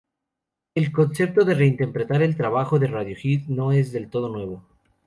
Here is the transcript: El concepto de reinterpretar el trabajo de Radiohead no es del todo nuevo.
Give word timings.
El 0.73 0.91
concepto 0.91 1.45
de 1.45 1.53
reinterpretar 1.53 2.23
el 2.23 2.35
trabajo 2.35 2.79
de 2.79 2.87
Radiohead 2.87 3.45
no 3.49 3.71
es 3.71 3.91
del 3.91 4.09
todo 4.09 4.29
nuevo. 4.29 4.63